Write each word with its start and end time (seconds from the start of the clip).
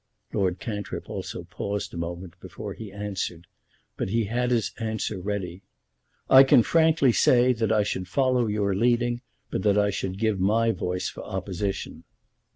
Lord 0.33 0.59
Cantrip 0.59 1.11
also 1.11 1.43
paused 1.43 1.93
a 1.93 1.95
moment 1.97 2.33
before 2.39 2.73
he 2.73 2.91
answered, 2.91 3.45
but 3.97 4.09
he 4.09 4.23
had 4.25 4.49
his 4.49 4.71
answer 4.79 5.21
ready. 5.21 5.61
"I 6.27 6.41
can 6.43 6.63
frankly 6.63 7.11
say 7.11 7.53
that 7.53 7.71
I 7.71 7.83
should 7.83 8.07
follow 8.07 8.47
your 8.47 8.73
leading, 8.73 9.21
but 9.51 9.61
that 9.61 9.77
I 9.77 9.91
should 9.91 10.17
give 10.17 10.39
my 10.39 10.71
voice 10.71 11.07
for 11.07 11.23
opposition." 11.23 12.03